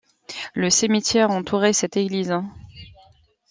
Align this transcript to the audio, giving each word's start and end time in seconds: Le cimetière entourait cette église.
Le 0.55 0.71
cimetière 0.71 1.29
entourait 1.29 1.73
cette 1.73 1.95
église. 1.95 2.33